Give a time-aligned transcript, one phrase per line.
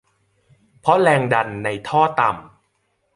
[0.79, 2.51] เพราะแรงดันในท่อต่ำ